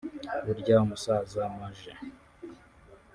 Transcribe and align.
burya 0.45 0.75
umusaza 0.85 1.41
Maj 1.57 1.79